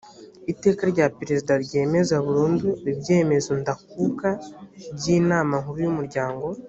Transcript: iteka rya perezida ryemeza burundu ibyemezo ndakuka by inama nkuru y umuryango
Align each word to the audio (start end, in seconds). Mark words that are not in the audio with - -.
iteka 0.51 0.83
rya 0.91 1.05
perezida 1.17 1.53
ryemeza 1.65 2.15
burundu 2.25 2.69
ibyemezo 2.91 3.51
ndakuka 3.61 4.29
by 4.95 5.05
inama 5.17 5.53
nkuru 5.61 5.79
y 5.85 5.89
umuryango 5.93 6.45